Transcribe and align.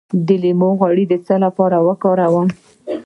د 0.27 0.29
لیمو 0.43 0.69
غوړي 0.79 1.05
د 1.09 1.13
څه 1.25 1.35
لپاره 1.45 1.77
وکاروم؟ 1.87 2.47